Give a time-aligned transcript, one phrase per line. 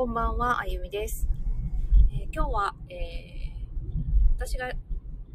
[0.00, 1.28] こんばんは、あゆみです。
[2.10, 4.72] えー、今日は、えー、私が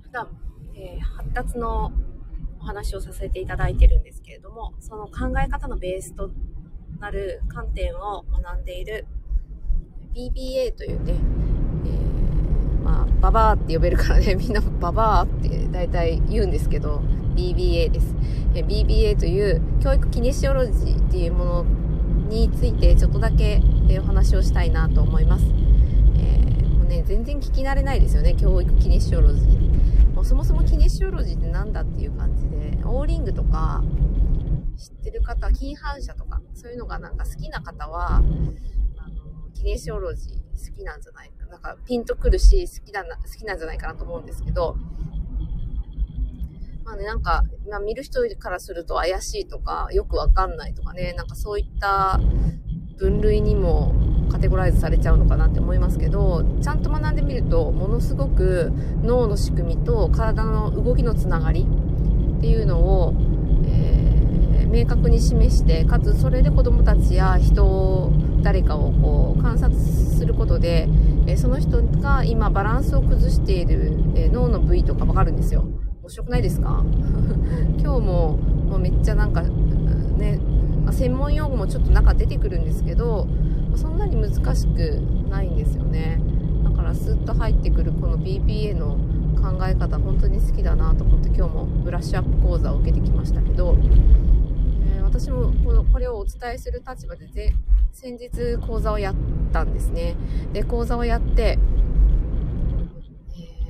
[0.01, 0.27] 普段、
[0.73, 1.93] えー、発達の
[2.59, 6.31] お話をさせていただいてるんですけれども、その考え方のベースと
[6.99, 9.05] なる観点を学んでいる
[10.15, 11.13] BBA というね、
[11.85, 17.03] え、まあ、ババアって呼べるからね、 みんなババアって大体言うんですけど、
[17.35, 18.15] BBA です。
[18.55, 21.84] え BBA という教育キネシオロジーっていうもの
[22.25, 25.45] についてちょっとだけ、えお話をしたいなと思います。
[26.17, 30.13] えー、もうね、全然聞き慣れないですよね、教育キネシオロジー。
[30.13, 33.83] もうそもそもキネシオロジーって何だっていう感じで、オーリングとか
[34.77, 38.31] 知ってる方、近反射とか、そういうのがなんか好きな方は、あの
[39.53, 40.35] キネシオロジー
[40.71, 41.45] 好きなんじゃないか。
[41.47, 44.75] なんかピンとくるし、好きだな、好きなんじゃないかなと思うんですけど、
[46.85, 52.19] まあね、なんか、ま、見る人からすると怪しいとか、よくわかんないとかね、なんかそういった
[52.97, 53.95] 分類にも
[54.31, 61.65] カテゴライズされちゃうのかなって思いますけど、ちゃんと学んでみると、ものすごく脳の仕組みと体の動きのつながり
[62.37, 63.15] っていうのを、
[63.67, 70.87] えー、明確に示して、かつそれで子供たちや人を、誰かをこう観察することで、
[71.25, 75.65] えその人が今バランスを崩している、え脳の部位とかわかるんですよ。
[76.05, 76.83] 面白くないですか？
[77.81, 78.37] 今日も
[78.69, 80.39] もうめっちゃなんかね、
[80.83, 83.27] まあ、専門用語もちょっと中出てくるんですけど
[83.75, 86.21] そんなに難しくないんですよね。
[86.63, 88.97] だからスッと入ってくるこの BPA の
[89.41, 93.75] 考え方本当に好きだなと思って今日もブラッシュアップ講座を受けてきましたけど、
[94.95, 97.27] えー、私もこのこれをお伝えする立場で
[97.91, 99.15] 先日講座をやっ
[99.51, 100.15] たんですね。
[100.53, 101.57] で講座をやって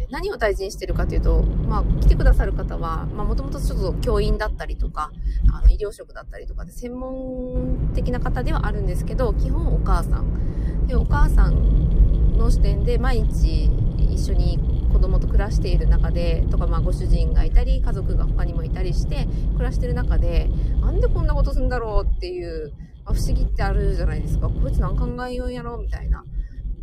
[0.09, 5.11] 何を大事にしてるかというと、まあ、来てくださる方は、まあ、もともとちょっと教員だったりとか、
[5.53, 10.87] あの、医療職だったりとかで、専門的な方ではあるんですけど、基本お母さん。
[10.87, 14.59] で、お母さんの視点で毎日一緒に
[14.93, 20.49] 子供と暮らしている中で、とか、まあ、ご主人がいたり、家族が他にもいたりして、暮らしてる中で、
[20.81, 22.71] なんでこんなことするんだろうっていう、
[23.03, 24.49] まあ、不思議ってあるじゃないですか。
[24.49, 26.23] こいつ何考えようやろみたいな。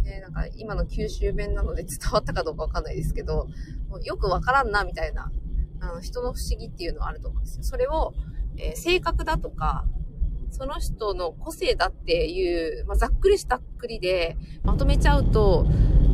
[0.02, 3.48] ね、なんか今の九州弁なので伝わったかどうかわかんないですけど、
[3.88, 5.30] もうよくわからんな、みたいな、
[5.80, 7.64] あの、人の不思議っていうのはあると思うんですよ。
[7.64, 8.14] それを、
[8.56, 9.84] えー、性格だとか、
[10.50, 15.66] その人の個性だっていう、まあ、ざっくりしたっくりでまとめちゃうと、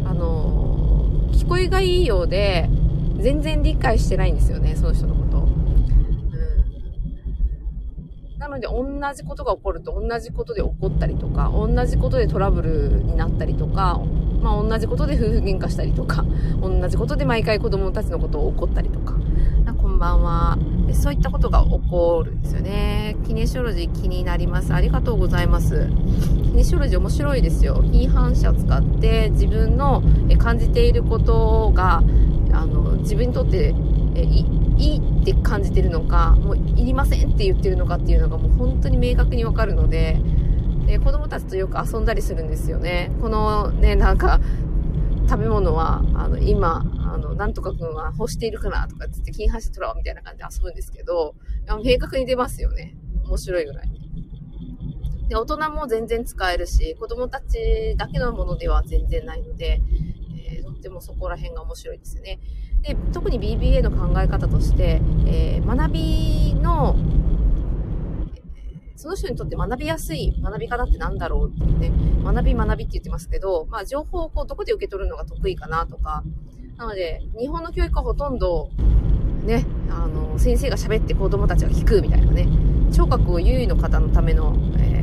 [0.05, 2.71] あのー、聞こえがいいようで、
[3.19, 5.28] 全然理解してないんですよね、その人のこと。
[8.39, 8.85] なので、同
[9.15, 14.01] じことが起こると、同じことで起こったりとか、同じことでトラブルになったりとか、
[14.41, 16.25] まあ、同じことで夫婦喧嘩したりとか、
[16.61, 19.15] 同じことで毎回子供たちのことを怒ったりとか、
[19.77, 20.59] こんばんは。
[20.93, 23.17] そういったことが起こるんですよね。
[23.27, 24.73] キネシオロジー気になります。
[24.73, 25.89] ありがとうございます。
[26.45, 27.83] キネシオロジー面白いですよ。
[27.83, 30.03] 非反射を使って自分の
[30.39, 32.03] 感じていることが、
[32.53, 33.75] あの、自分にとって
[34.23, 34.47] い
[34.79, 40.21] いいって感じてるのか、もういりませんって言ってるのかっていうのがもう本当に明確にわかるので、
[40.87, 43.11] で子供たちとよく遊んだりするんですよね。
[43.21, 44.41] このね、なんか、
[45.29, 51.35] 食べ物は、あの、今、あの、なんとかくんは欲しているかなとかって言って、金発取ろうみたいな感じで遊ぶんですけど、
[51.85, 52.97] 明確に出ますよね。
[53.27, 53.91] 面白いぐらい。
[55.29, 59.83] で、大人も全然使えるし、子供たちだけのものでは全然ないので、
[60.49, 62.39] えー、とってもそこら辺が面白いですね。
[62.83, 66.97] で特に BBA の考え方として、えー、学びの
[68.99, 71.93] その人にとって学びやすい学び方って何だろうってね、
[72.25, 76.25] 学び学びって言ってますけど、まあ情報をこうどこで受け取るのが得意かなとか、
[76.77, 78.71] なので、日本の教育はほとんど、
[79.45, 82.49] ね、あの、先生が喋って子供たちが聞くみたいなね、
[82.93, 84.98] 聴覚を優位の方のための、えー、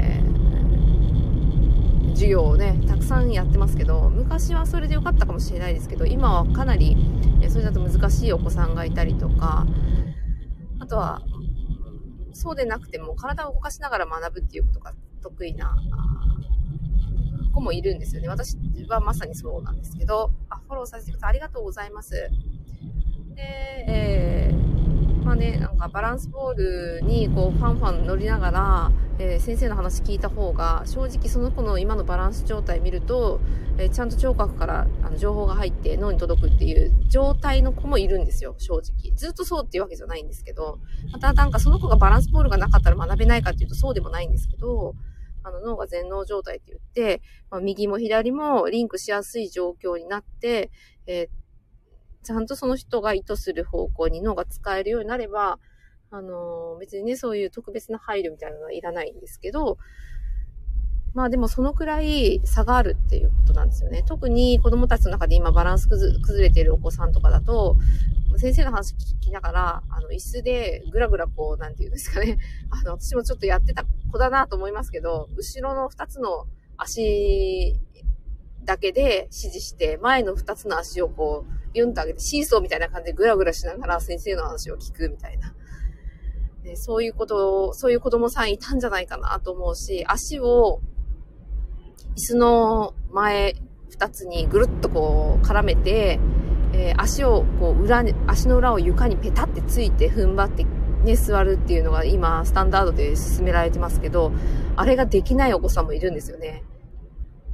[2.16, 6.98] 授業をね、たくさんやってますけど、昔はそれで良かったかもしれないですけど、今はかなり、
[7.50, 9.68] それだと難しいお子さんがいたりとか、
[10.80, 11.22] あとは、
[12.32, 15.76] そうでなくても体を動かしながら学ぶっていうことが得意な
[17.54, 18.28] 子もいるんですよね。
[18.30, 18.58] 私
[18.88, 21.30] はまさにそうなんですけど、あ、フォローさせてください。
[21.30, 22.12] ありがとうございます。
[22.12, 22.32] で、
[23.88, 24.65] えー、
[25.26, 33.40] まあね、なんかバランスボールにこうファンファン乗りながら、えー、先生の話聞いた方が、正直その子の今のバランス状態見ると、
[33.80, 39.16] えー、ちゃんと聴覚からあの情報が入って脳に届くっていう状態の子もいるんですよ、正直。
[39.16, 40.78] ずっとそうっていうわけじゃないんですけど、
[41.12, 44.94] またなんかその子がバランスボールがなかったら学べないかっていうとそうでもないんですけど、
[45.42, 50.70] あの脳が全脳状態って言って、まあ、右も左もリンクしやすい状況になって、
[51.08, 51.45] えー、
[52.26, 55.60] ちゃんとその人が意図する方向に脳が使えるようになれば、
[56.12, 59.78] あの、別にね、そういう特別な配慮みたいなのはいらないんですけど、
[61.14, 64.04] まあでもそのくらい差があるっていうことなんですよね。
[64.04, 67.78] 特に子供たちの中で今バランス崩れているお子さんとかだと、
[68.38, 72.38] 先生の話聞きながら、あの、椅子でぐらぐらこう、なんていうんですかね。
[72.70, 77.80] あの、私もちょっとやってた子だなと思いますけど、後ろの二つの足
[78.66, 85.54] だけで指示して、前の二つの足をこう、ビュンと上げて、シーソーみたいな感じでぐらぐらしながら先生の話を聞くみたいな。
[86.64, 90.80] でそういうことを、そういう子供さんいたんじゃないかなと思うし、足を
[92.16, 93.56] 椅子の前
[93.90, 96.20] 二つにぐるっとこう絡めて、
[96.74, 100.66] えー、足をこう裏に、足の裏を床にペタってついて踏ん張って
[101.04, 104.32] ね、座るっていうのが今、スタンダードで進められてますけど、
[104.76, 106.64] あれができないお子さんもいるんですよね。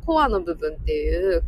[0.06, 1.44] コアの部分っていう、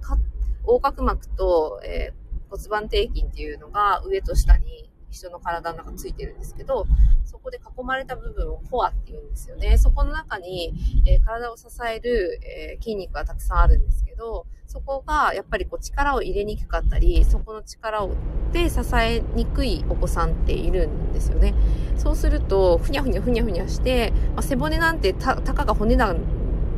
[0.66, 2.23] 横隔膜と、えー、
[2.54, 6.86] 骨盤底筋っていうのが上と下に人の体の中ついてるんですけど、
[7.24, 9.78] そこで囲まれた部分をコアって言うんですよね。
[9.78, 10.74] そこの中に、
[11.08, 18.12] えー、体を支える、えー、筋肉がたくさんあるんですけど、そこがやっぱりこう力を入れにくかったり、そこの力を
[18.52, 21.54] で支えにくいお子さんっているんですよね。
[21.98, 26.16] そうすると、ふにゃふにゃふにゃふにゃして、まあ、背骨なんてた、たかが骨だ、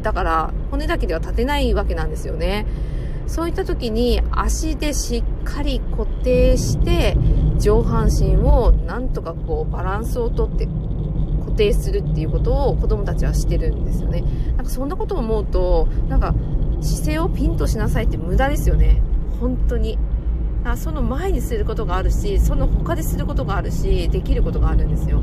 [0.01, 2.65] だから、骨だけでは立てないわけなんですよね。
[3.27, 7.17] そういった時に足でしっかり固定して
[7.59, 10.67] 上半身をなんとかこうバランスをとって
[11.39, 14.23] 固定するっていうことを子供たちはしてるんですよね。
[14.55, 16.33] なんかそんなことを思うと、なんか
[16.81, 19.01] 姿勢をピンとしなさいって無駄ですよね。
[19.39, 19.97] 本当に。
[20.65, 25.21] あその前にすることがあるし、その他ですることがあるし、できることがあるんですよ。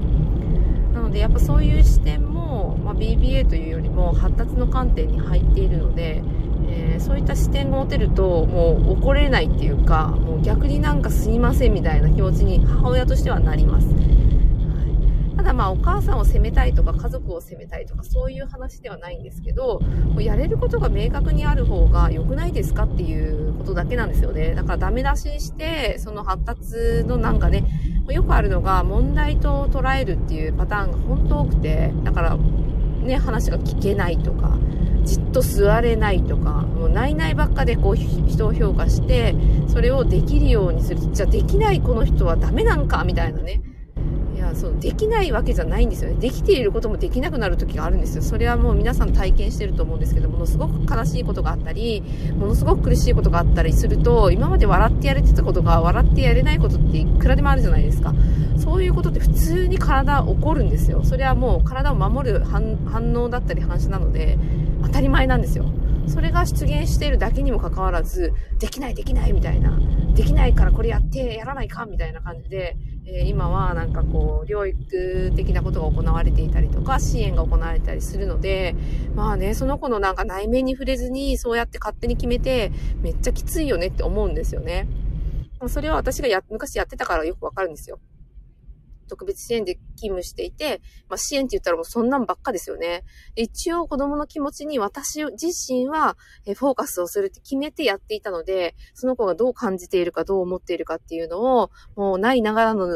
[0.94, 6.22] なのでやっぱそういう視点も、まあ、BBA というよりも発達の観点に入っているので、
[6.74, 13.92] えー、そういった視点が持てるともう怒れないっていうかもう逆になんかすいませんみたいな気持ちに母親としてはなります、は
[15.34, 24.54] い、ただまあお母さんを責めたいとか家族を責めたいとかそういう話ではないんですけどもうやれることが明確にある方が良くないですかっていうことだけなんですよね。
[24.54, 27.64] だからダメ出ししてその発達のなんかね
[28.08, 34.58] よくあるのが問題と捉えるっていうパターンが本当多くてだからね話が聞けないとか
[35.04, 39.34] じっと座れないとか、もうないないばっかでこう人を評価して、
[39.68, 41.00] それをできるようにする。
[41.12, 43.62] じゃあできないこの人はダメなんかみたいなね。
[44.34, 46.16] いや、そう、できないわけじゃないんですよね。
[46.18, 48.22] できていることもできなくなる時があるんですよ。
[48.22, 52.02] それはもう皆さん体験してると思うんですけど、ものすごく悲しいことがあったり、
[52.36, 58.14] ものすごく苦しいことがあったりすると、今まで笑ってやれてたことが笑ってやれないことっていくらでもあるじゃないですか。
[58.56, 61.02] そういうことって普通に体起こるんですよ。
[61.04, 64.38] それはもう体を守る反応だったり反射なので、
[64.92, 65.64] 当たり前なんですよ。
[66.06, 69.80] それが出現しているだけにもかかわらず、できないできないみたいな、
[70.14, 78.76] できないからこれやってやらないかみたいな感じで、えー、今はなんかこう、療育的なことが行われていたりとか、支援が行われたりするので、
[79.14, 84.88] まあね、その子のなんか内面に触れずに、そうやって勝手に決めて、めっちゃきついよねって思うんですよね。
[85.68, 87.98] それは私がや、昔やってたからよくわかるんですよ。
[89.08, 93.04] 特別支援で勤務していて、まあ、支援って言ったらもうそんなんばっかですよね。
[93.36, 102.86] 一応子供の気持ちに私自身はフォーカスをするって決めてやっていたので、その子がどう感じているかどう思っているかっていうのを、もうないながらの、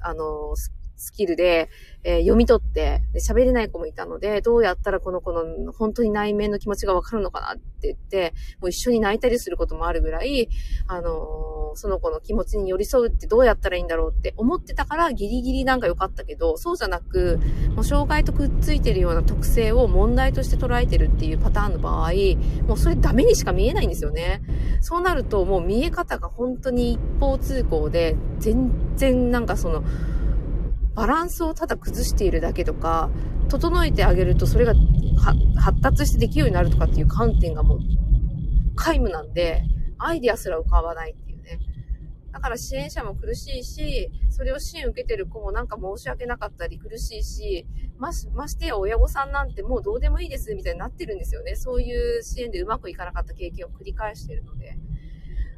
[0.00, 0.54] あの、
[0.96, 1.68] スキルで、
[2.04, 10.48] えー、読み取って喋れない子もいたので、どうやったらこの子の本当に内面の気持ちがわかるのかなって言って、もう一緒に泣いたりすることもあるぐらい、
[10.86, 17.40] あのー、その子の気持ちに寄り添うってどうやったらいいんだろうって思ってたからギリギリなんか良かったけど、そうじゃなく、
[17.74, 22.12] もう障害とくっついてるような特性を問題として捉えてるっていうパターンの場合、
[22.66, 24.42] もうそれダメにしか見えないんですよね。
[24.80, 29.82] そうなるともう見え方が本当に一方通行で、全然なんかその、
[30.94, 33.10] バランスをただ崩しているだけとか、
[33.48, 34.74] 整えてあげるとそれが
[35.56, 37.78] 発達してできるようになるとかっていう観点がもう
[38.76, 39.62] 皆無なんで、
[39.98, 41.58] アイディアすら浮かばないっていうね。
[42.32, 51.54] だから支援者も苦しいし、それを支援受けてる子もなんか申し訳なかったり苦しいし、まし、ましてや親御さんなんてもうどうでもいいですみたいになってるんですよね。
[51.54, 54.76] そういう支援でうまくいかなかった経験を繰り返してるので。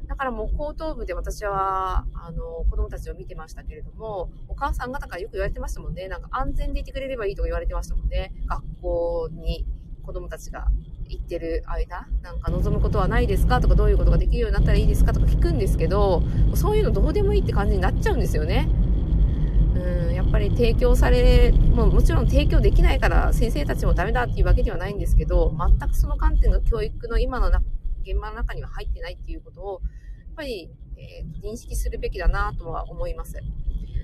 [0.07, 6.07] だからもう後頭部で私は、あの、子供たちを見てましたけれども、お母さん方からよく言われてましたもんね。
[6.07, 8.31] なんか安全でいてくれればいいとか言われてましたもんね。
[8.47, 9.65] 学校に
[10.03, 10.67] 子供たちが
[11.09, 16.23] 行ってる間、なんか望むことはないですかとか、どういうことができるようになったらいいですかとか聞くんですけど、
[16.55, 18.69] そういうのどうでもいいって感じになっちゃうんですよね。
[19.75, 29.81] うん、やっぱり提供され、もうもちろん提供できないから先生たちもダメだっていうわけではないんですけど、全くその観点が教育の今の現場の中には入ってないっていうことを、
[30.37, 33.37] ぱり、えー、認識するべきだなとは思います。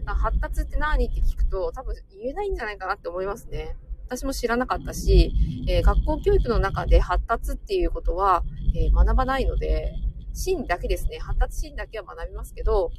[0.06, 3.78] 発達って何って聞くと多分言えないんじゃないかなって思いますね。
[4.08, 5.32] 私も知らなかったし、
[5.70, 8.44] えー、学校教育の中で発達っていうことは、
[8.75, 9.94] えー、学ばないので、
[10.34, 11.20] シーンだけですね。
[11.20, 12.92] 発達シーンだけは学びますけど、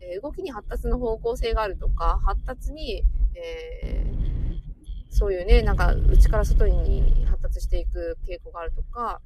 [0.00, 3.04] えー、動きに発達の方向性があるとか、発達に、
[3.34, 4.60] えー、
[5.08, 9.22] そういうね、なんか内から外に発達していく傾向があるとか、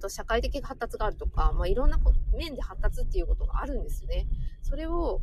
[0.00, 1.98] あと社会的発達があるとか、まあ、いろんな
[2.32, 4.26] 面で発達っていうことがあるんですね。
[4.62, 5.20] それを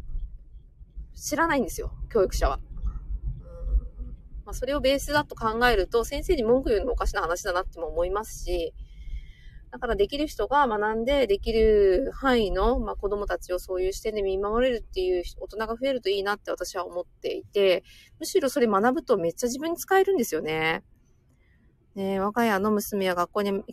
[1.15, 2.59] 知らないんですよ、教育者は。
[2.59, 4.07] うん
[4.45, 8.75] まあ、それをベースだと考えると、先生に文句言うのもおかしな話だなっても思いますし、
[9.71, 17.83] だからできる人が学んでできる範囲の、まあ、子供たちをそういう視点で見守れるっていう大人が増えるといいなって私は思っていて、
[18.19, 20.83] むしろそれ学ぶとめっちゃ自分に使えるんですよね。
[21.95, 23.63] ね我が家の娘は学校に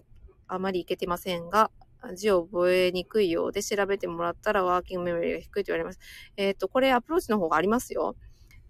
[0.48, 1.70] あまり行けてませんが、
[2.14, 5.98] 字を覚えにくいようで調べてもらったらワーキングメモリーが低いと言われます。
[6.36, 8.16] えっ、ー、と、これアプローチの方がありますよ。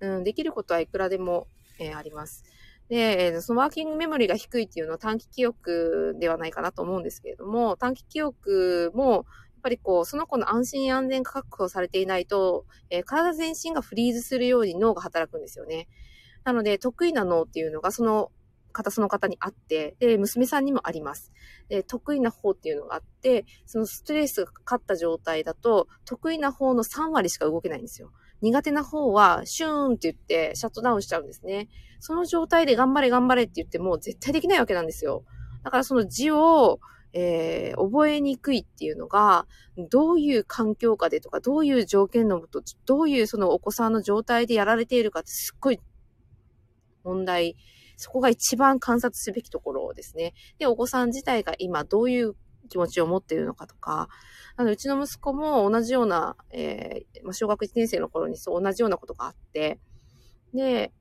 [0.00, 2.44] うん、できることはいくらでも、えー、あります。
[2.88, 9.24] で、そのワーキングメモリが低いっていうのは短期記憶ではないかなと思うんですけれども、短期記憶も、やっ
[9.62, 15.88] ぱりこう、その子の安心安全が確保されていないと、え、体全身がフリーズするように脳が働くんですよね。
[16.44, 18.30] なので、得意な脳っていうのが、その
[18.74, 21.32] 方、その方にあって、で、娘さんにもあります。
[21.68, 28.12] で、得意な方っていうのがあって、そのストレスがかかった状態だと、得意な方の3割しか動けないんですよ。
[28.42, 31.68] 苦手な方は、シューンって言ってシャットダウンしちゃうんですね。
[32.00, 35.24] その状態で頑張れ頑張れって言っても絶対できないわけなんですよ。
[35.62, 36.80] だからその字を、
[37.14, 39.46] えー、覚えにくいっていうのが、
[39.90, 45.80] どういう環境下でとか、どういう条件のもと、どういうそのお子さんの状態でやられているかってすっごい
[47.04, 47.56] 問題。
[47.96, 50.34] そこが一番観察すべきところですね。
[50.58, 52.34] で、お子さん自体が今どういう
[52.68, 54.08] 気持ちを持っているのかとか、
[54.56, 59.78] あの、うちの息子も同じような、えー、まあ、小学1年生の頃にそう同じようなことがあって、
[60.54, 60.92] で、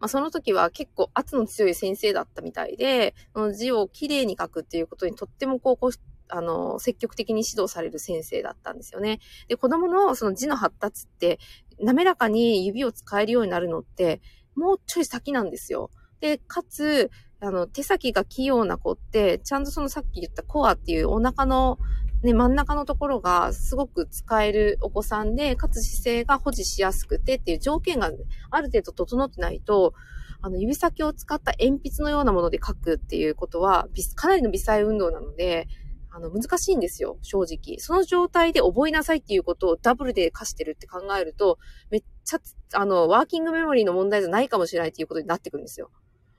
[0.00, 5.90] まあ、その時は結構圧の強い先生だったみたいで、その字をきれいに書くっていうことにとってもこうこう、
[6.28, 9.20] あの、積極的に指導される先生だったんですよね。
[9.48, 11.38] で、子供のその字の発達って、
[11.80, 14.20] 滑らかに指を使えるようになるのって、
[14.56, 15.90] もうちょい先なんですよ。
[16.20, 21.78] で、かつ、あの、手先が器用な子って、ちゃんとそのさっき言ったコアっていうお腹の
[22.24, 28.10] ね、真ん中のところがすごく使えるお子さんで、かつ姿勢が保持しやすくてっていう条件が
[28.50, 29.92] ある程度整ってないと、
[30.40, 35.68] あの、指先を使った鉛筆のようなもので書くっていうことは、かなりの微細運動なので、
[36.16, 37.80] あの、難しいんですよ、正直。
[37.80, 41.58] その状態で覚えなさいっていうことをダブルで課してるって考えると、
[41.90, 42.40] めっちゃ、
[42.74, 45.90] あの、ワーキングメモリーの問題じゃないかもしれないっていうことになってくるんですよ。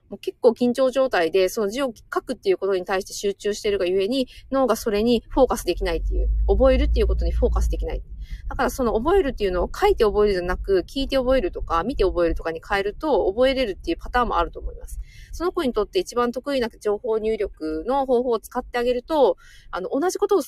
[0.10, 8.01] もう結構緊張状態で、その字を書くっていうことに対して集中してるがゆえに、脳がそれにフォーカスできないっていう、覚えるっていうことにフォーカスできない。
[8.48, 15.01] だからその覚えるっていうのを書いて覚えるじゃなく、聞いて覚えるとか、見て覚えるとかに変えると、覚えれるっていうパターンもあると思います。
[15.36, 19.38] その子にとって一番得意な情報入力の方法を使ってあげると、
[19.72, 20.42] あの、同じことを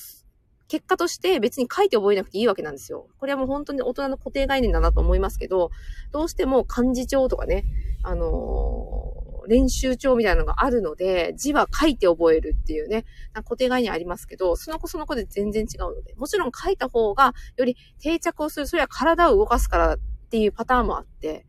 [0.68, 3.08] 結果として別に書いて覚えなくていいわけなんですよ。
[3.20, 5.72] これはもう本当に大人の固定概念だなと思いますけど、
[6.12, 7.64] どうしても漢字帳とかね、
[8.04, 19.98] あのー練習帳みたいなのがあるので、字は書いて覚えるっていうね、固定概念ありますけど、その子その子で全然違うので、もちろん書いた方がより定着をする、それは体を動かすからっ
[20.30, 21.46] ていうパターンもあって、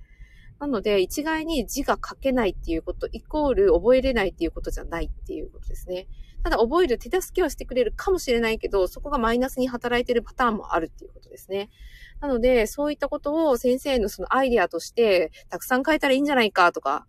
[0.61, 6.09] なので、一概に字が書けないっていうこと、イコール覚えれないっていうことじゃないっていうことですね。
[6.43, 11.71] ただ、覚える手助けはしてくれるかもしれないけど、そこがマイナスに働いてるパターンもあるっていうことですね。
[12.21, 17.07] なので、そういったことを先生のそのアイデアとして、たくさん書いたらいいんじゃないかとか、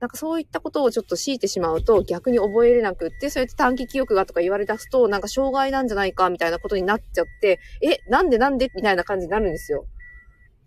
[0.00, 9.84] なんかそういったことをちょっと強いてしまうと逆に覚えれなくって、そうやって短期記憶がとか言われ出すと、なんか障害なんじゃないかみたいなことになっちゃって、え、なんでなんでみたいな感じになるんですよ。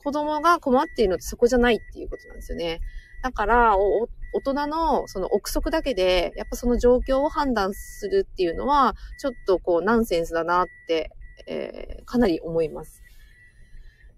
[0.04, 2.82] 子供が困っているのってそこじゃないっていうことなんですよね。
[3.22, 4.08] だから、大
[4.42, 11.12] 人のその憶測だけで、やっぱその状況を判断するっていうのは、ちょっとこうナンセンスだなって、
[11.48, 13.02] えー、かなり思います。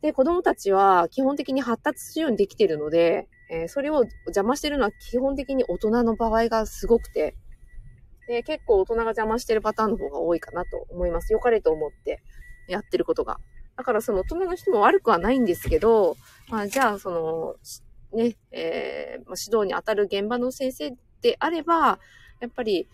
[0.01, 7.35] で、子供たちは基本的に発達するようにできてるので、えー、それを邪魔してるのは基本的に大人の場合がすごくて、
[8.27, 11.31] で、結構大人が邪魔してるパターンの方が多いかなと思います。
[11.31, 12.23] 良かれと思って
[12.67, 13.39] やってることが。
[13.77, 16.17] だからその大人の人も悪くはないんですけど、
[16.49, 17.55] まあじゃあその、
[18.17, 21.99] ね、えー、ま、指導に当たる現場の先生であれば、
[22.39, 22.87] やっぱり、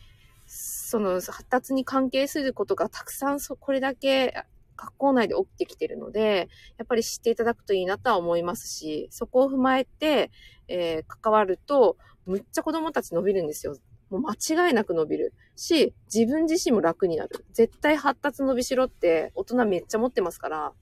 [0.48, 4.34] その発達に関係することがたくさんそ、これだけ
[4.76, 10.32] 学校内で起きてきてるので、やっぱり知っていただくといいなとは思いますし、そこを踏まえて、
[10.68, 13.76] えー、関わると、むっちゃ子供たち伸びるんですよ。
[14.12, 15.34] もう間違いなく伸びる。
[15.56, 17.46] し、自分自身も楽になる。
[17.54, 20.74] 絶対発達伸びしろって大人めっちゃ持ってますから、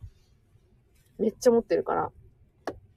[1.20, 2.12] めっちゃ持ってるから。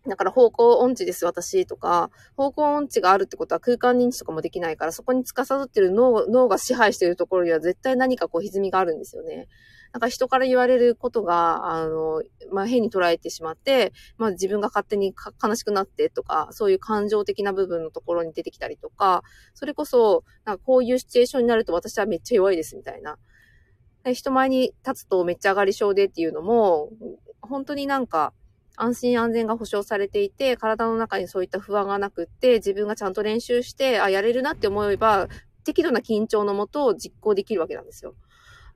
[0.08, 9.48] だから方向音痴です、私とか、方向音痴があるってことは空間認知とかもできないから、そこに司ってる脳脳が支配してるところには絶対何かこう歪みがあるんですよね。
[9.92, 19.22] なんか人から言われることが、あの、まあ、変に捉えてしまって、まあ、自分が勝手に悲しくなってとか、そういう感情的な部分のところに出てきたりとか、
[19.54, 23.18] それこそ、なんかこういうシチュエーションになると私はめっちゃ弱いですみたいな。
[24.14, 26.90] 人前に立つとめっちゃ上がり症でっていうのも、
[27.40, 28.32] 本当になんか、
[28.76, 35.28] 安心安全が保障されていて、体の中にそういった不安がなくって、自分がちゃんと練習して、あ、やれるなって思えば、
[35.64, 38.14] 適度な緊張のもと実行できるわけなんですよ。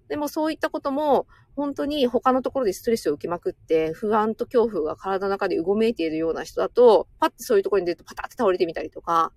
[0.08, 9.32] でもそういったことも、本当に他のところでストレスを受けまくって、不安と恐怖が体の中でうごめいているような人だと、パッてそういうところに出るとパタって倒れてみたりとか、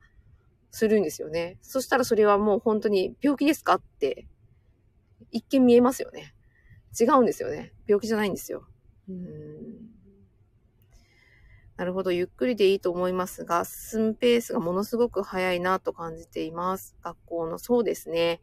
[0.72, 1.58] するんですよね。
[1.62, 4.28] そしたらそれはもう本当に病気ですかって、
[5.32, 6.34] 一見見えますよね。
[7.00, 7.74] 違うんですよね。
[7.88, 8.68] 病気じゃないんですよ。
[9.08, 9.12] う
[11.78, 16.98] なるほど、ゆっくりでいいと思いますが、進むペースがものすごく早いなと感じています。
[17.02, 18.42] 学校の、そうですね。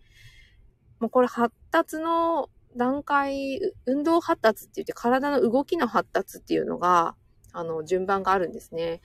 [1.00, 7.14] もうこれ発達の段階、運動発達って言って体の動きの発達っていうのが、
[7.52, 9.02] あの、順番があるんですね。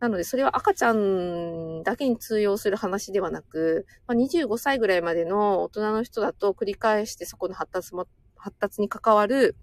[0.00, 8.06] なので、それは赤ちゃんだけに通用する話ではなく、まあ、25歳ぐらいまでの大人の人だと繰り返してそこの発達も、
[8.36, 9.54] 発達に関わる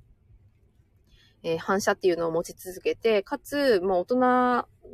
[1.43, 4.15] えー、反射っていうのを持ち続けて、かつ、もう大人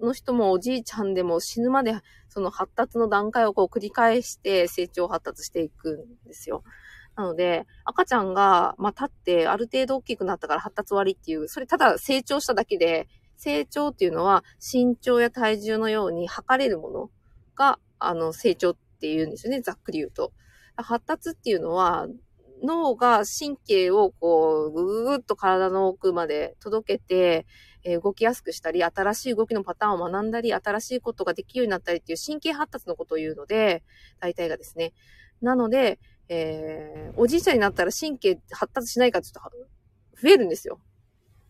[0.01, 1.95] の人もおじいちゃんでも死ぬまで
[2.29, 6.63] その発達の段階をこう繰り返して成長発達していくんですよ。
[7.15, 13.07] なので、赤ちゃんが、まあ、立ってある程度大きくなったから発達割っていう、それただ成長しただけで、
[13.37, 17.09] 成長っていうのは身長や体重のように測れるもの
[17.55, 20.33] が、あの、成長っていうんですよね、ざっくり言うと。
[20.75, 22.07] 発達っていうのは、
[22.63, 27.45] 脳が神経をこう、ぐぐぐっと体の奥まで届けて、
[27.83, 33.83] えー、動きやすくしたり、新しい動きのパターンを学んだり、新しいことができるようになったりっていう神経発達のことを言うので、
[34.19, 34.93] 大体がですね。
[35.41, 39.41] なので、えー、おじいちゃんになったら神経発達しないかちょっと
[40.21, 40.79] 増えるんですよ。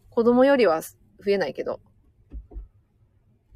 [0.09, 0.95] 子供よりは増
[1.27, 1.79] えないけど。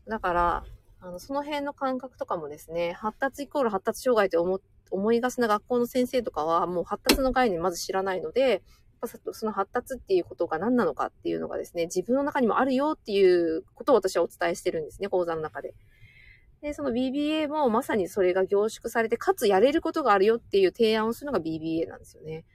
[0.08, 0.64] だから、
[1.02, 4.60] あの、その辺の感覚とかもですね、発達イコール発達障害って思
[4.92, 8.64] 思いがちな学校の先生とかはもう発達の概念まず知らないので、
[9.32, 15.74] その発達っていうことが何なのかっていうのがですね、自分の中にもあるよっていうことを私はお伝えしてるんですね、講座の中で。
[16.62, 22.46] で、その BBA もまさにそれが凝縮されて、かつやれることがあるよっていう提案をするのが BBA なんですよね。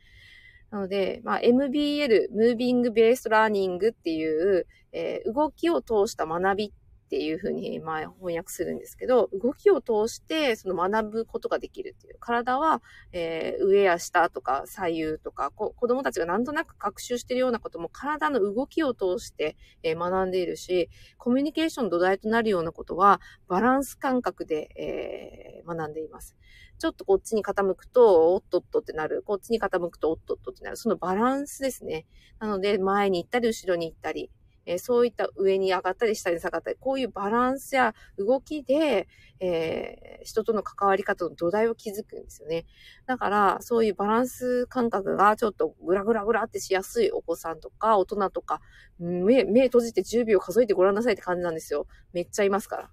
[0.70, 6.72] なので、まあ、MBL、Moving Based Learning っていう、えー、動きを通した学びっ
[7.04, 12.16] っていうふうに、まあ、翻訳するんですけど、動きを通して、その学ぶことができるっていう。
[12.18, 20.88] 体は、えー、上や下とか左右とか、子供たちがなんとなく学習してるようなことも体の動きを通して、えー、学んでいるし、
[21.18, 26.36] コミュニケーションの土台となるようなことは、バランス感覚で、えー、学んでいます。
[26.78, 29.22] ちょっとこっちに傾くと、おっとっとってなる。
[29.24, 30.76] こっちに傾くと、おっとっとってなる。
[30.76, 32.06] そのバランスですね。
[32.40, 34.30] なので、前に行ったり、後ろに行ったり、
[34.66, 39.08] えー、そういった上に上がったり下に下がったり、こういうバランスや動きで、
[39.40, 42.66] えー、人との関わり方の土台を築くんですよね。
[43.06, 48.60] だから、そういうバランス感覚がちょっとグラグラグラってしやすいお子さんとか大人とか、
[48.98, 51.86] 目、目閉じて10秒数えてごらんなさいって感じなんですよ。
[52.12, 52.90] めっちゃいますから。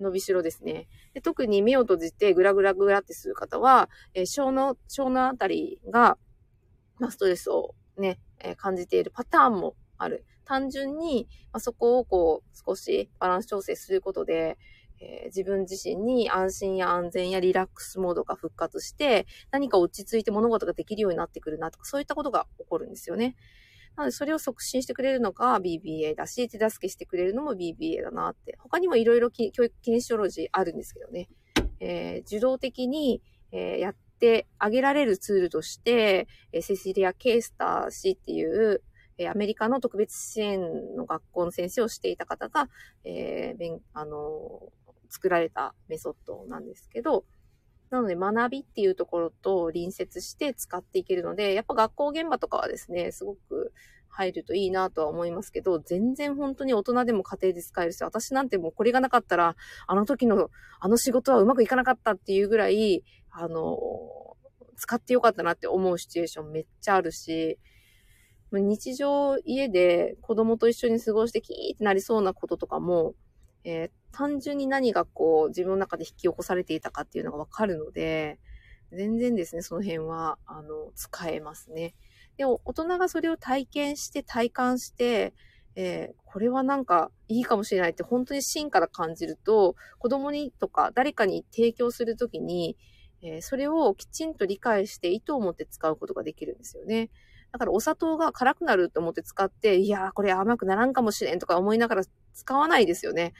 [0.00, 0.88] 伸びしろですね。
[1.14, 6.18] で特に目を閉じてグラグラグラってする方は、えー、小の、小のあたりが、
[6.98, 10.24] まあ、ストレスをね、えー、感じているパターンもある。
[10.48, 14.56] 単純に、まあ、そこをこう少しバランス調整することで、
[14.98, 23.36] えー、自分自身に安心や安全やリラックスモードが復活して、何か落ち着いて物事ができるようになってくるなとか、そういったことが起こるんですよね。
[23.94, 28.56] なので、それを促進してくれるのが BBA だし、手助けしてくれるのも BBA だなって。
[28.58, 31.28] 他にもいろいろ教育キネシオロジーあるんですけどね。
[31.80, 38.82] えー、受動的に、えー、やってあげられるツールとして、えセシリア・ケイスター氏っていう、
[39.18, 42.68] えアメリカの特別支援の学校の先生をしていた方が、
[43.04, 44.72] えー、あの、
[45.10, 47.24] 作られたメソッドなんですけど、
[47.90, 53.72] なので学びっていうところと隣接して使っていけるので、やっぱ学校現場とかはですね、すごく
[54.08, 60.50] 入るといいなとは思いますけど、全然本当に大人でも家庭で使えるし、私なんてもうこれがなかったら、あの時の
[60.80, 63.78] あの仕事はうまくいかなかったっていうぐらい、あの、
[64.76, 67.58] 使ってよかったなって思うシチュエーションめっちゃあるし、
[68.52, 73.14] 日常家で子供と一緒に過ごしてキーってなりそうなこととかも、
[73.64, 78.38] えー、単純に何がこう自分の中で引き起こされていたかっていうのがわかるので、
[78.92, 81.94] 全然ですね、その辺は、あの、使えますね。
[82.36, 85.34] でも、大人がそれを体験して、体感して、
[85.76, 92.76] えー、これはなんかいいかもしれないって本当に芯から感じると、子供にとか誰かに提供するときに、
[93.22, 97.10] えー、それをきちんと理解して意図を持って使うことができるんですよね。
[97.52, 102.02] だからお砂糖が辛くなると思って使って、いやーこれ甘くならんかもしれんとか思いながら
[102.34, 103.32] 使わないですよね。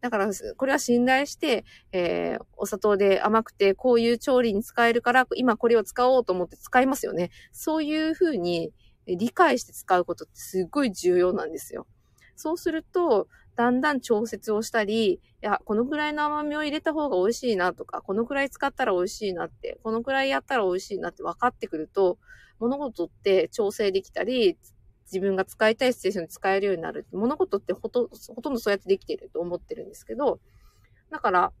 [0.00, 7.30] だから、これは信頼して、えー、お砂糖で甘くて、こういう調理に使えるから、今これを使おうと思って使いますよね。
[7.52, 8.72] そういうふうに
[9.06, 11.86] 理解して使うことってすっごい重要なんですよ。
[12.36, 22.18] そうすると、だんだん調節をしたり、いや、このくらいの甘みを入れた方が美味しいなとか、このくらい使ったら美味しいなって、このくらいやったら美味しいなって分かってくると、
[22.58, 24.56] 物事って調整できたり、
[25.06, 27.06] 自分が使いたいシチュエーションに使えるようになる。
[27.12, 30.40] 物事ってほとほとんどそうやってできていると思ってるんですけど、
[31.10, 31.52] だから、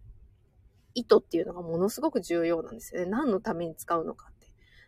[0.94, 3.06] 意図っていうのがものすごく重要なんですよね。
[3.06, 4.30] 何のために使うのか。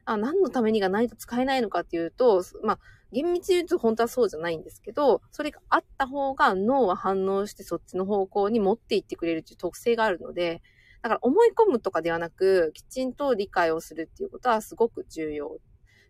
[0.06, 2.78] あ、何のためにがないと使えないのかっていうと、まあ、
[3.12, 10.62] 厳密に言うと本当はそうじゃないんですけど、それがあった方が脳は反応してそっちの方向に持っていってくれるっていう特性があるので、
[11.02, 15.58] だから思い込むとかではなく、きちんと理解をするっていうことはすごく重要。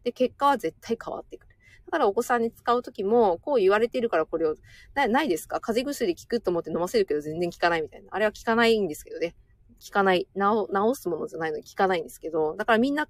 [0.04, 1.56] で、結果は絶対変わってくる。
[1.87, 4.54] だからお子さんに使うときも、こう言われてるからこれを、
[4.94, 5.61] なないですか？
[5.61, 8.09] 風邪薬効くと思って飲ませるけど全然効かないみたいな。
[8.12, 9.35] あれは効かないんですけどね。
[9.85, 10.26] 効かない。
[10.35, 13.06] 治、治すものじゃないのに効かないんですけど、だからみんな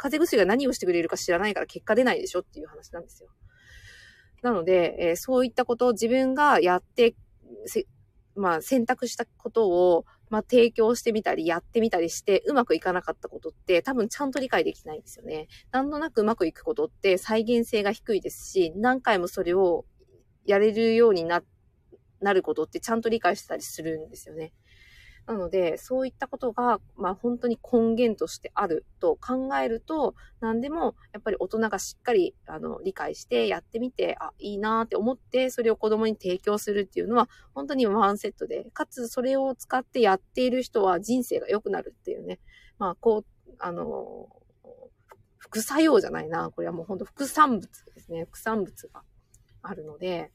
[0.00, 3.28] 風邪薬が何をしてくれるか知らないから結果出ないでしょっていう話なんですよ。
[4.42, 7.14] なので、えー、そういったことを自分がやって、
[8.34, 15.48] まあ選択したことを、まあ提供してみたり、やってみたりして、うまくいかなかったことって多分ちゃんと理解できないんですよね。
[15.70, 19.84] なんとなくうまくいくことって再現性が低いですし、何回もそれを
[20.46, 21.42] やれるようにな、
[22.22, 24.54] なることってちゃんと理解してたりするんですよね。
[25.30, 42.40] なので、そういったことが、まあ本当に根源としてあると考えると、何でもやっぱり大人がしっかりあの理解してやってみて、あ、いいなって思って、それを子供に提供するっていうのは、本当にワンセットで、かつそれを使ってやっている人は人生が良くなるっていうね。
[42.80, 44.28] まあこう、あの、
[45.36, 46.50] 副作用じゃないな。
[46.50, 48.24] これはもう本当副産物ですね。
[48.24, 49.04] 副産物が
[49.62, 50.32] あるので、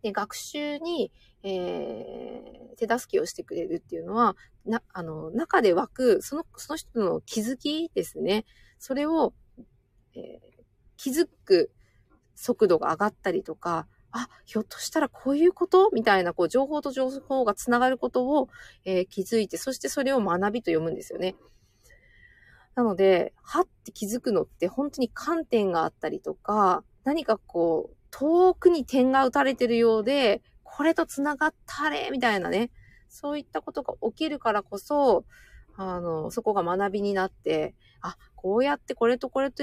[0.00, 1.12] で、学習に、
[1.46, 8.46] えー、手助けをしてくれるっていうのは、な、あの、中で湧く、その、その人の気づきですね。
[8.78, 9.34] それを、
[10.14, 10.64] えー、
[10.96, 11.70] 気づく
[12.34, 15.90] 速度が上がったりとか、あ、ひょっとしたらこういうこと？
[15.92, 18.48] みたいな、こう、情報と情報がつながることを、
[18.84, 21.36] えー、気づいて、そしてそれを学びと読むんですよね。
[22.74, 30.42] なので、はって気づくのって本当に観点があったりとか、何かこう、遠くに点が打たれてるようで、
[30.76, 32.70] これと繋がったれみたいなね。
[33.08, 35.24] そういったことが起きるからこそ、
[35.76, 39.62] あの、そこが学びになって、あ、こうやってこれとこれと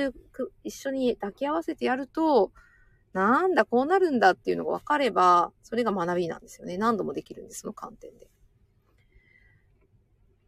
[0.63, 2.53] 一緒に抱き合わせてやると、
[3.11, 6.77] なんだ、こうなるんだっていうのが分かれば、それが学びなんですよね。
[6.77, 8.29] 何度もできるんです、その観点で。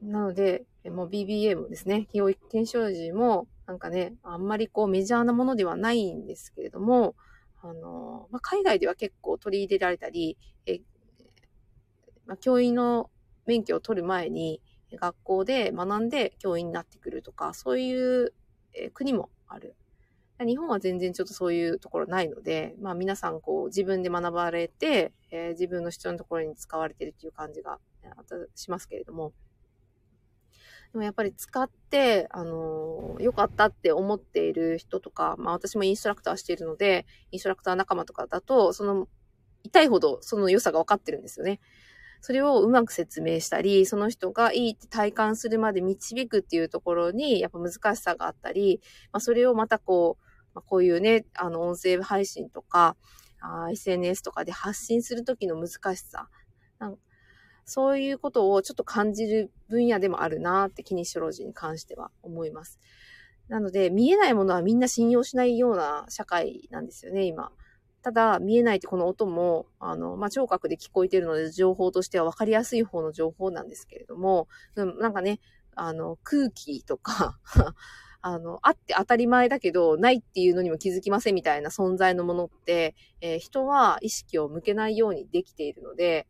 [0.02, 7.16] なので、もう BBA もですね、教育検証時も、なんかね、あんまりこうメジャーなものではないんですけれども、
[7.64, 10.82] あの、まあ、海外では結構取り入れられたり、え
[12.26, 13.10] まあ、教員の
[13.46, 18.34] 免許を取る前に学校で学んで教員になってくるとか、そういう
[18.94, 19.76] 国もある。
[20.46, 27.80] 日本は全然ちょっとそういうところないので、まあ皆さんこう自分で学ばれて、えー、自分の必要なところに使われてるっていう感じが
[28.56, 29.32] しますけれども、
[30.94, 39.08] でもやっぱり使って、あの良かったって思っている人とか、まあ私もインストラクターしているので、インストラクター仲間とかだと、その、
[39.64, 41.60] 痛いほどその良さが分かってるんですよね。
[42.22, 48.80] それをうまく説明したり、その人がいいって体感するまで導くっていうところに、やっぱ難しさがあったり、
[49.12, 52.96] まあそれをまたこう、まあ、こういうね、あの音声配信とか、
[53.72, 56.30] SNS とかで発信するときの難しさ。
[57.66, 62.80] そういうことをちょっと感じる分野でもあるなってキニショロジーに関しては思います。
[63.48, 67.52] なので、見えないものはみんな信用しないような社会なんですよね、今。
[68.02, 75.40] ただ、見えないってこの音も、あの、まあ、聴覚で聞こえてるので、情報としては分かりやすい方の情報なんですけれども、なんかね、
[75.76, 77.40] あの、空気とか
[78.22, 86.28] あの、あって当たり前だけど、ないっていうのにも気づきませんみたいな存在のものって、えー、人は意識を向けないようにできているので、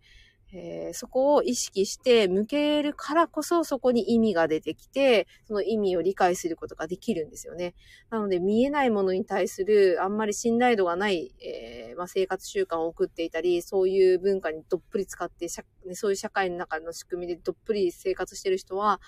[0.55, 7.73] えー、そこを意識して向けるからこそそこに意味が出てきて、その意味を理解することができるんですよね。
[8.11, 15.63] なので見えないものに対するあんまり信頼度がない、えー、まあ、生活習慣を送っていたり、そういう文化にどっぷり使って、そ
[16.09, 19.01] ういう社会の中の仕組みでどっぷり生活してる人は、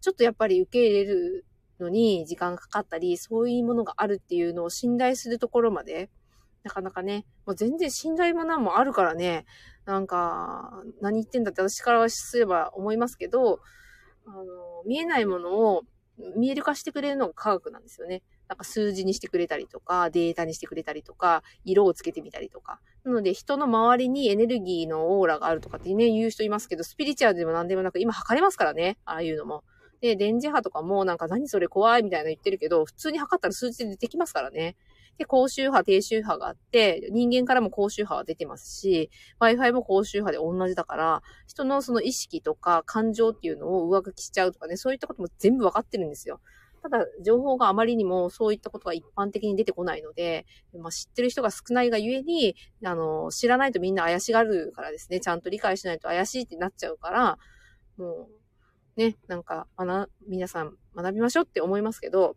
[0.00, 1.46] ちょっとやっぱり受け入れる
[1.80, 6.10] のに時間がかかったり、そういうものがあるっていうのを信頼するところまで、
[6.62, 9.46] なかなかね、もう全然信頼も何もあるからね、
[9.86, 13.60] なんか、何言ってんだって私からすれば思いますけど、
[14.26, 14.44] あの、
[14.84, 15.82] 見えないものを
[16.36, 18.22] 見える化してくれるのが科学なんですよね。
[18.48, 22.80] なんか数字にしてくれたりとか、データにしてくれたりとか、色をつけてみたりとか。
[23.04, 29.62] なので、人の周りにエネルギーのオーラがあるとかってね、言う人いますけど、スピリチュアルでも何でもなく、今測れますからね、ああいうのも。
[30.00, 34.76] で、電磁波とかもなんか何それ怖いみたいな言ってるけど、普通に測ったら数字で出てきますからね。
[35.18, 46.40] で、高周波、低周波があって、人間からも高周波は出てますし、Wi-Fi も高周波で同じだから、人のその意識とか感情っていうのを上書きしちゃうとかね、そういったことも全部わかってるんですよ。
[46.82, 50.46] ただ、情報があまりにもそういったことが一般的に出てこないので、
[50.78, 57.38] まあ、知ってる人が少ないがゆえに、あの、知らないとみんな怪しがるからですね、ちゃんと理解しないと怪しいってなっちゃうから、
[57.96, 58.28] も
[58.96, 59.66] う、ね、なんか、
[60.28, 62.36] 皆さん学びましょうって思いますけど、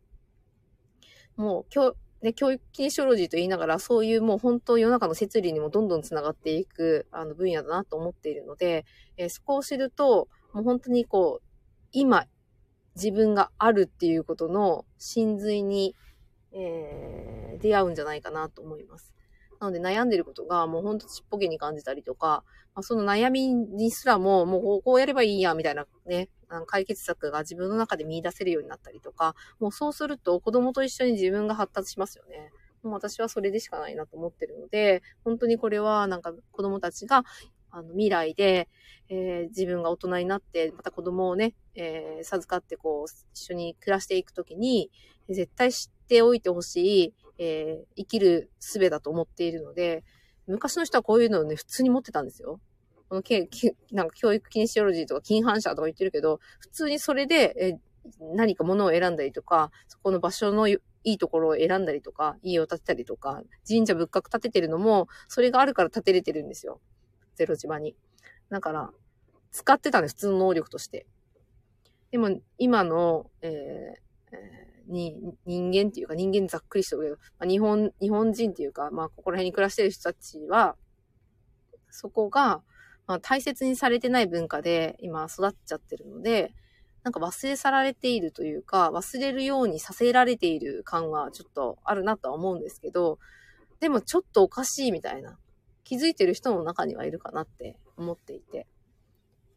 [1.35, 8.85] もう、今日、ね、教育キネシオロジーと言いながら、そういうもう本当世の中の摂理にもどんどんつながっていく、あの分野だなと思っているので、
[9.17, 11.45] えー、そこを知ると、もう本当にこう、
[11.91, 12.25] 今、
[12.95, 15.95] 自分があるっていうことの真髄に、
[16.51, 19.13] えー、出会うんじゃないかなと思います。
[19.59, 22.43] なので悩んでることがもうほんとちっぽけに感じたりとか、
[22.75, 26.29] まあ、その悩みにすらももうこうやればいいやみたいなね、
[26.67, 32.51] 解決策が自分の中で見出せるようになったりとか、もうそうすると子供と一緒に自分が発達しますよね。
[32.83, 37.23] もう私はそれでしかないなと思ってるので、本当にこれはなんか子供たちが
[37.71, 38.67] あの未来で、
[39.09, 44.91] えー、自分が大人になって、また子供をね、えー、授かってこう、一緒に暮らしていくときに、
[45.29, 50.03] 絶対知っておいてほしい、えー、生きる術だと思っているので、
[50.47, 52.59] 昔の人はこういうのをね、普通に持ってたんですよ。
[53.09, 57.79] このけ、けなんか教育キネシオロジーとか近反射とか言ってるけど、普通にそれで、え
[58.33, 66.79] 何か物を選んだりとか、そこの場所のいいところを選んだりとか、家を建てたりとか、神社仏閣建ててるのも、それがあるから建てれてるんですよ。
[67.35, 67.95] ゼロ島に。
[68.49, 68.91] だから、
[69.51, 71.05] 使ってたんです、普通の能力として。
[72.11, 73.51] でも、今の、えー
[74.35, 80.75] えーに、人間っていうか、人間ざっくりしてるけど、まあ、日本、日本人っていうか、まあ、ここら辺に暮らしてる人たちは、
[81.89, 82.61] そこが、
[83.09, 86.53] まあ、大切にされてない文化で今育っちゃってるので、
[87.03, 93.17] なんか忘れ去られているというか、忘れるようにさせられている感はちょっとあるなとは思うんですけど、
[93.79, 95.39] でもちょっとおかしいみたいな、
[95.83, 98.67] 気づいてる人の中にはいるかなって思っていて。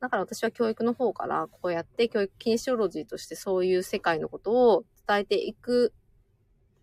[0.01, 5.93] だから私は教育の方からこうやって教育キネシオロジーとしてそういう世界のことを伝えていく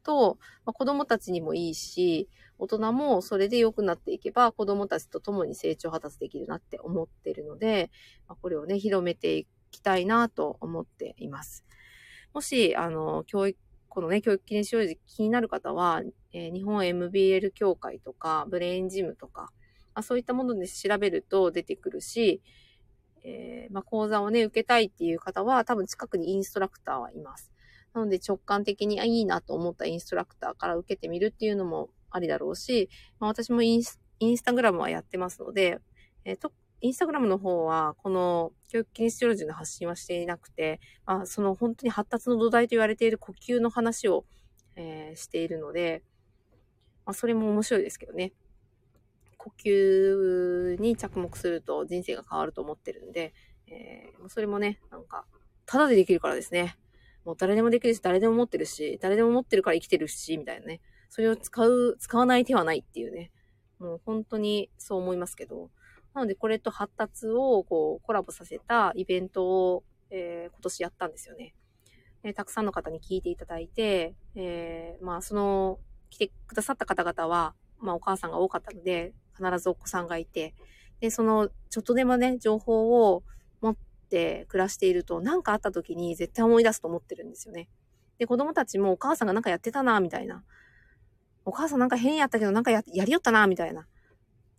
[0.03, 7.89] と、まあ、子供たちにもいいし、大人もそれで良くなっていけば子供たちと共に成長を果たすできるなって思ってるので、
[8.27, 11.65] ま、これをね、広めていきたいなと思っています。
[12.33, 19.51] もし、あの、教育、このね、教育記念使用時気になる方は、えー、日本 MBL 協会とか、ブレインジムとか、
[19.95, 22.41] まあ、そういったもので調べると出てくるし、
[23.23, 27.51] えー、まあ、講座をね、受けたいっていう方は、多分近くにインストラクターはいます。
[27.93, 33.99] なので直感的に、いいなと思ったインストラクターから受けてみるっていうのもありだろうし、まあ、私もインス
[34.43, 35.79] タグラムはやってますので、
[36.25, 44.25] えっ、ー、と、インスタグラムの方は、この教育キネシオロジーの発信はしていなくて、まあ、その本当に発達の土台と言われている呼吸の話を、
[44.75, 46.03] えー、しているので、
[47.05, 48.33] まあ、それも面白いですけどね。
[49.37, 53.33] 呼吸に着目すると人生が変わると思ってるんで、
[53.67, 55.25] えー、それもね、なんか、
[55.65, 56.77] ただでできるからですね。
[57.25, 60.81] もう誰でもできるし、誰でも持ってるし、誰でも持ってるから生きてるし、みたいなね。
[61.09, 63.31] それを使う、使わない手はないっていうね。
[63.79, 65.69] もう本当にそう思いますけど。
[66.13, 71.53] なのでこれと発達をこうコラボさせたイベントを、えー、今年やったんですよね。
[72.23, 80.53] えたくさんの方に聞いていただいて、えー、まあその来てくださった方々は、まあお母さんが多かったので、必ずお子さんがいて、
[80.99, 83.23] で、その、ちょっとでもね、情報を
[83.61, 83.77] 持っ
[84.09, 87.69] て暮らしていると、何かあった時に絶対思い出すと思ってるんですよね。
[88.17, 90.43] で、子供たちもお母さんがなんかやってたな、みたいな。
[91.49, 93.87] お母さんなんか変やったけど、なんかややりよったな、みたいな。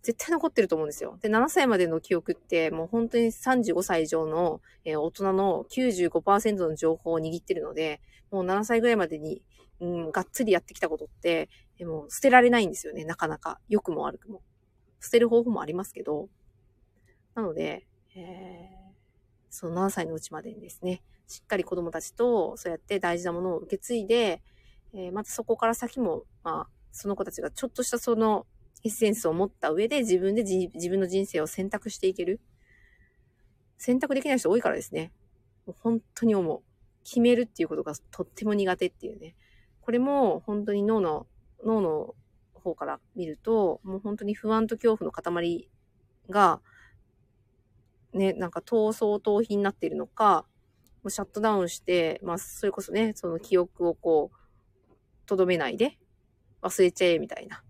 [0.03, 1.17] 絶対残ってると思うんですよ。
[1.21, 9.41] で、7歳までの記憶って、もう本当に35歳以上の、えー、大人の95%の情報を握ってるので、もう7歳ぐらいまでに、
[9.79, 13.59] うん、がっつりやってきたことって、でも捨てられないんですよね、なかなか。
[13.69, 14.41] 良くも悪くも。
[14.99, 16.29] 捨てる方法もありますけど、
[17.35, 18.93] なので、えー、
[19.49, 24.41] その7歳のうちまでにですね、しっかり子供たちとそうやって大事なものを受け継いで、
[24.93, 28.45] えー、またそこから先も、まあ、その子たちがちょっとしたその
[28.83, 32.39] エッセンスを持った上で自分で自分の人生を選択していける。
[33.77, 35.11] 選択できない人多いからですね。
[35.65, 36.61] もう本当に思う。
[37.03, 39.35] 決めるっていうことがとっても苦手っていうね。
[39.81, 41.27] これも本当に脳の、
[41.65, 42.15] 脳の
[42.53, 45.69] 方から見ると、もう本当に不安と恐怖の塊
[46.29, 46.61] が、
[48.13, 50.45] ね、なんか闘争逃避になっているのか、
[51.03, 54.37] もうシャットダウンして、まあ、それこそね、その記憶をこう、
[55.25, 55.97] とどめないで、
[56.61, 57.63] 忘れちゃえ、みたいな。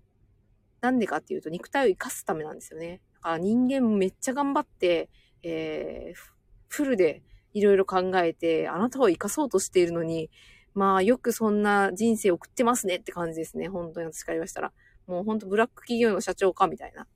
[0.82, 3.02] なんでかっていうと、肉体を生かすためなんですよね。
[3.16, 5.10] だから人間もめっちゃ頑張って、
[5.44, 6.34] えー、
[6.68, 7.24] フルで
[7.54, 10.30] いろいろ考えて、あなたを生かそうとしているのに、
[10.74, 13.68] まあ、よくそんな人生送ってますねって感じですね。
[13.68, 14.72] 本当に私から言いましたら。
[15.08, 17.08] もう本当ブラック企業の社長かみたいな。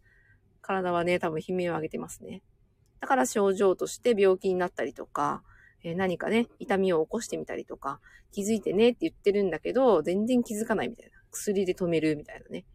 [0.61, 2.41] 体はね、多分悲鳴を上げてますね。
[2.99, 5.43] だから症状として病気になったりとか、
[5.83, 11.14] えー、何かね、痛みを起こしてみたりとか、気づいてねって言ってるんだけど、全然気づかないみたいな。
[11.35, 12.65] 薬で止めるみたいなね。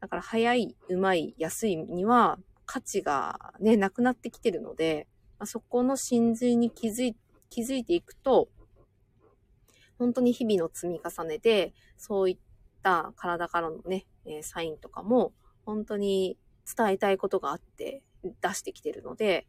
[0.00, 5.08] だから早い、うまい、安いには価値がね、なくなってきてるので、
[5.38, 7.16] まあ、そこの真髄に気づい
[7.50, 8.48] 気づいていくと、
[9.98, 12.38] 本当に日々の積み重ねで、そういっ
[12.82, 15.32] た体からのね、えー、サインとかも、
[15.64, 16.36] 本当に
[16.76, 19.46] 伝えたいことがあって出してきてるので、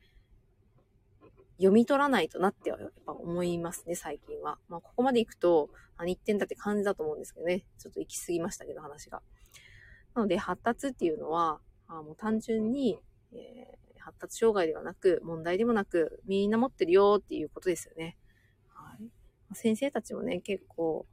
[1.57, 4.57] 読み取らないとなってはやっぱ思いますね、最近は。
[4.67, 7.65] まあ、ここまで行くと、何言ってんだって感じだと思うんですけどね。
[7.77, 9.21] ちょっと行き過ぎましたけど、話が。
[10.13, 12.99] なので、発達っていうのは、あもう単純に、
[13.31, 18.17] えー、発達障害ではなく、問題でもなく、みんな持ってるよっていうことですよね。
[18.69, 19.55] はい。
[19.55, 21.05] 先生たちもね、結構、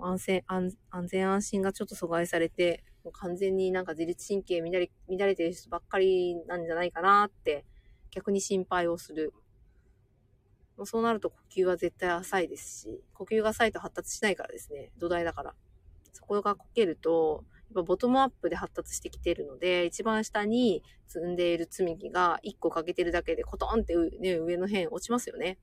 [0.00, 7.64] 安全安、安全安心がちょっと阻害されて、もう完全になんか自律神経乱れ乱れてる人ばっかりなんじゃないかなって、
[8.10, 9.32] 逆に心配をする
[10.76, 14.90] もうそうなると呼吸は絶対浅いですし、呼吸が浅いと発達しないからですね。
[14.98, 15.54] 土台だから。
[16.12, 25.58] そこがこけると、やっぱボトムアップで発達してきてるので、一番下に積んでいる積み木が1個欠けてるだけでコトンって、ね、上の辺落ちますよね。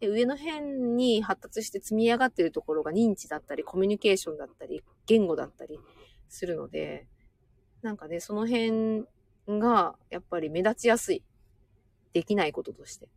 [0.00, 0.62] で上の辺
[0.96, 5.78] に発達して積み上がってるところが認知だったり、コミュニケーションだったり、言語だったり
[6.28, 7.06] するので、
[7.82, 9.04] なんかね、その辺
[9.48, 11.22] がやっぱり目立ちやすい。
[12.12, 13.08] できないこととして。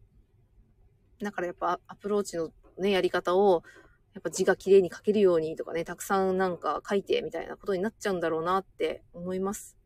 [1.22, 3.64] だからやっぱアプローチのね、やり方を、
[4.14, 9.78] やっぱ字が綺麗に書けるようにとかね、たくさんなんか書いてみたいなことになっちゃうんだろうなって思います。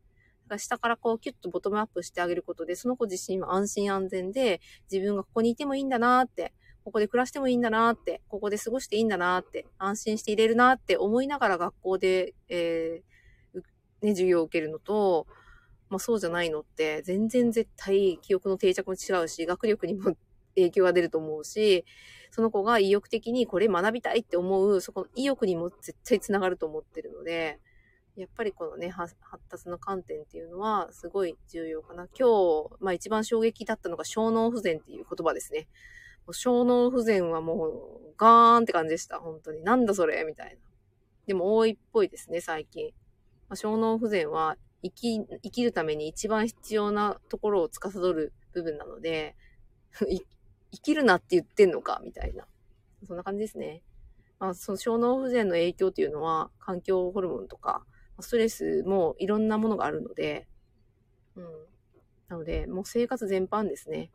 [0.44, 4.62] だから下からこうキュッとボトムアップしてあげることで、その子自身は安心安全で、
[4.92, 13.60] 自分がここにいてもいいんだなって、ここで暮らしてもいいんだなって、ここで過ごしていいんだなって、安心していれるなって思いながら学校で、えー、
[14.02, 15.28] ね、授業を受けるのと、
[15.90, 20.16] まあそうじゃないのって、全然絶対記憶の定着も違うし、学力にも
[20.62, 21.86] 影響が出ると思うし、
[22.32, 27.60] その子が意欲的にこれ学びたいって思う、そこの意欲にも絶対つながると思ってるので、
[28.16, 29.16] やっぱりこのね、発
[29.50, 32.08] 達の観点っていうのはすごい重要かな。
[32.18, 32.28] 今
[32.64, 35.68] 日、まあ一番衝撃だったのが小脳不全っていう言葉ですね。
[36.32, 39.20] 小脳不全はもうガーンって感じでした。
[39.20, 39.64] 本当に。
[39.64, 40.62] なんだそれみたいな。
[41.28, 42.88] でも多いっぽいですね、最近。
[43.48, 49.36] まあ、小脳不全は生き、生きるために一番必要なところを司る部分なので、
[50.72, 52.46] 生きるなって言ってんのか、みたいな。
[53.06, 53.84] そんな感じですね。
[54.40, 57.86] まあ、その小脳不全の影響っていうのは、環境ホルモンとか、
[58.22, 60.48] ストレスもいろんなものがあるので、
[61.36, 61.46] うん。
[62.28, 64.12] なので、もう生活全般ですね、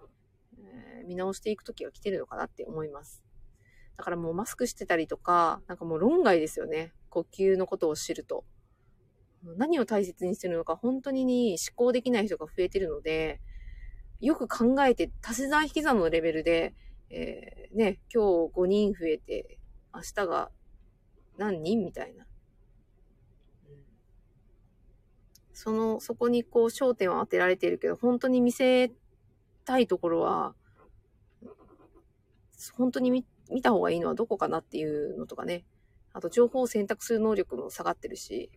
[0.58, 3.22] えー、見直していく時が来てるのかなって思います。
[3.96, 6.92] だからもうマスクしてたりとか、なんかもう論外ですよね。
[7.08, 8.44] 呼吸のことを知ると。
[9.56, 13.40] 何を大切にしてるのか本当に思考できない人が増えてるので、
[14.20, 16.74] よく考えて、足し算引き算のレベルで、
[17.10, 19.58] えー、ね、今日5人増えて、
[19.94, 20.50] 明日が
[21.38, 22.26] 何人みたいな。
[25.52, 28.92] その、そこにこう焦点を当てられているけど、本当に見せ
[29.64, 30.54] たいところは、
[32.76, 35.64] 本当に見見た方がいいのはどこかなっていうのとかね。
[36.12, 38.50] あと情報を選択する能力も下がってるし、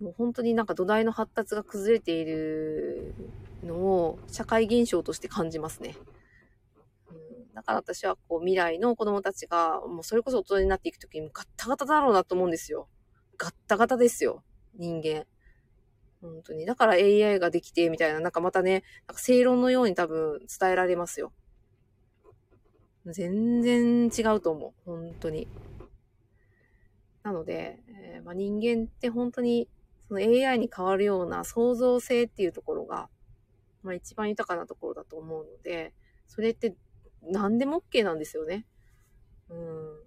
[0.00, 3.14] もう本当になんか土台の発達が崩れている
[3.64, 5.96] のを社会現象として感じますね。
[7.54, 12.88] だから私はこう未来の子供たちがもうそれこそ大人になっていくときにガッタガタだろうなと思うんですよ。
[13.38, 14.42] ガッタガタですよ。
[14.76, 15.24] 人間。
[16.20, 16.66] 本当に。
[16.66, 21.32] だから AI ができてみたいな、なんかまたね、なんか正論のように多分伝えられますよ。
[23.06, 24.72] 全然違うと思う。
[24.86, 25.46] 本当に。
[27.22, 29.68] なので、えー、まあ、人間って本当に
[30.08, 33.08] その AI に変わるような創造性っていうところが、
[33.84, 35.92] まあ一番豊かなところだと思うので、
[36.26, 36.74] それって
[37.22, 38.66] 何でも OK なんですよね。
[39.50, 40.00] うん。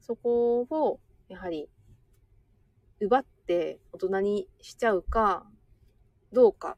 [0.00, 1.68] そこを、やはり、
[3.00, 5.46] 奪って大人にしちゃうか、
[6.32, 6.76] どうか。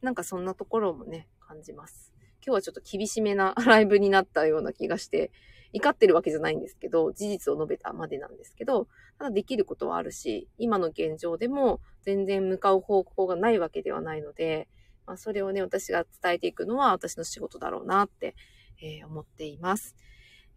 [0.00, 2.12] なんかそんなところもね、感じます。
[2.44, 5.32] 今日はちょっと厳しめなライブになったような気がして
[5.72, 8.86] 怒ってるわけじゃないんですけど、事実を述べたまでなんですけど、
[9.18, 14.68] ただできることはあるし、今の現状でも全然向かう方向がないわけではないので、
[15.08, 18.36] まあ、それをね、私が伝えていくのは私の仕事だろうなって、
[18.82, 19.96] えー、思っています。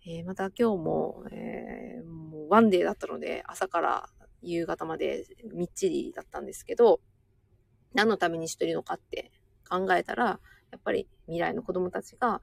[0.06, 4.10] えー、また今日も、えー、もうワンデーだったので、朝から
[4.42, 7.00] 夕方までみっちりだったんですけど、
[7.94, 9.32] 何のためにしてるのかって
[9.70, 10.40] 考えたら、や
[10.78, 12.42] っぱり未来の子供たちが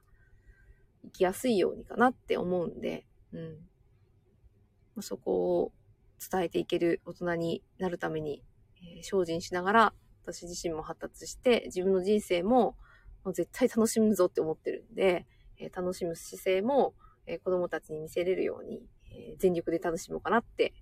[1.03, 5.01] 生きやすいようにかなって思うんで、うん。
[5.01, 5.71] そこを
[6.19, 8.43] 伝えていける大人になるために、
[8.77, 9.93] えー、精進しながら、
[10.33, 12.75] 私自身も発達して、自分の人生も
[13.23, 15.25] もう絶対楽しむぞって思ってるんで、
[15.57, 16.93] えー、楽しむ姿勢も、
[17.25, 20.73] えー、子供たちに見せれるように、え全力で楽しもうかなって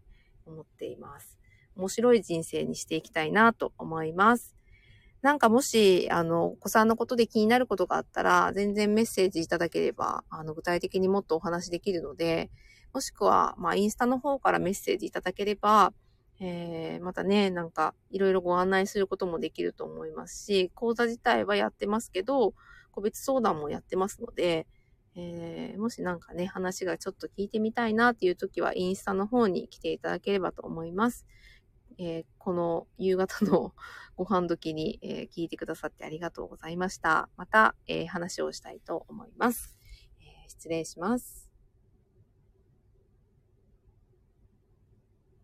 [0.45, 1.39] 思っています。
[1.75, 4.55] 面白い人生にしていきたいなと思います。
[5.21, 12.51] なんかもし、あの、お子さんのことで気になることがあったら、全然メッセージいただければ、あの、具体的にもっとお話できるので、
[12.93, 15.93] もしくは、まあ、インスタの方からメッセージいただければ、
[16.39, 22.53] えー、またね、なんか、いろいろご案内することもできると思いますし、講座自体はやってますけど、
[22.91, 24.67] 個別相談もやってますので、
[25.15, 31.25] えー、もしなんかね、話がちょっと聞いてみたいなっていう時は、インスタの方に来ていただければと思います。
[31.97, 33.73] えー、この夕方の
[34.15, 37.29] ご飯時に、えー、聞いてくださってありがとうございました。
[37.35, 39.77] また、え、話をしたいと思います。
[40.19, 41.46] え失礼します。